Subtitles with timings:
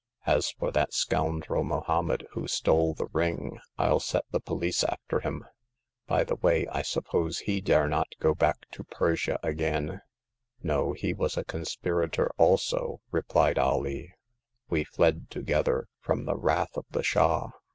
[0.25, 5.45] As for that scoundrel Mohommed who stole the ring, I'll set the police after him.
[6.07, 10.01] By the way, I suppose he dare not go back to Persia again!'
[10.63, 14.11] No; he was a conspirator also," replied Alee,
[14.69, 17.49] We fled together from the wrath of the Shah.